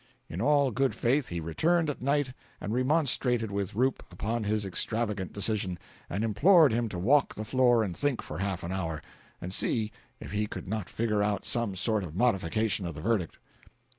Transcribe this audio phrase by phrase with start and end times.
[0.27, 5.31] In all good faith he returned at night and remonstrated with Roop upon his extravagant
[5.31, 5.77] decision,
[6.09, 9.03] and implored him to walk the floor and think for half an hour,
[9.39, 13.37] and see if he could not figure out some sort of modification of the verdict.